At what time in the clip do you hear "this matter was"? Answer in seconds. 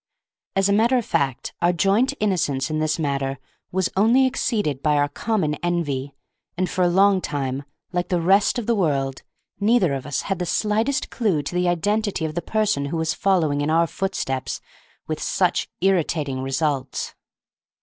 2.79-3.87